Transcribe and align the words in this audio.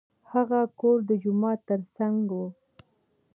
هغه 0.31 0.59
کور 0.79 0.97
د 1.09 1.11
جومات 1.23 1.59
تر 1.69 1.81
څنګ 1.95 2.23
و. 2.37 2.39